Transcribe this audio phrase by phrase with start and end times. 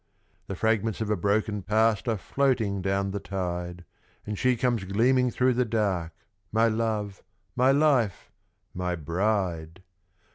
[0.47, 3.85] The fragments of a broken Past are floating down the tide,
[4.25, 6.11] And she comes gleaming through the dark,
[6.51, 7.21] my love,
[7.55, 8.31] my life,
[8.73, 9.83] my bride!